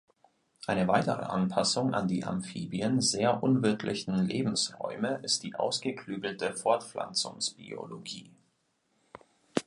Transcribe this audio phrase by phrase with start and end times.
[0.65, 8.31] Eine weitere Anpassung an die für Amphibien sehr unwirtlichen Lebensräume ist die ausgeklügelte Fortpflanzungsbiologie.